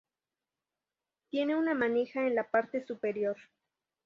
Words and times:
Tiene 1.29 1.55
una 1.55 1.75
manija 1.75 2.25
en 2.25 2.33
la 2.33 2.49
parte 2.49 2.83
superior. 2.83 3.37